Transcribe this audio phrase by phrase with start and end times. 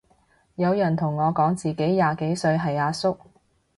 [0.55, 3.15] 有人同我講自己廿幾歲係阿叔